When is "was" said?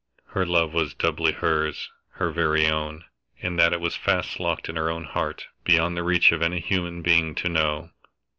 0.73-0.95, 3.79-3.95